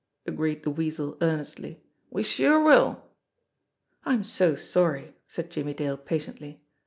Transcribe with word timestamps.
agreed 0.25 0.63
the 0.63 0.71
Weasel 0.71 1.15
earnestly. 1.21 1.79
"We 2.09 2.23
sure 2.23 2.59
will!" 2.59 3.03
"I'm 4.03 4.23
so 4.23 4.55
sorry," 4.55 5.13
said 5.27 5.51
Jimmie 5.51 5.75
Dale 5.75 5.95
patiently. 5.95 6.57